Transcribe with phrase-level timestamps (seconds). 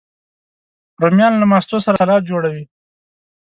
[1.01, 2.63] رومیان له ماستو سره سالاد جوړوي